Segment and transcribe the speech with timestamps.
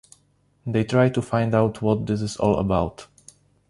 [0.65, 3.05] They try to find out what this is all about.